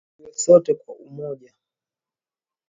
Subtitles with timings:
[0.15, 1.51] Tuwe sote kwa umoja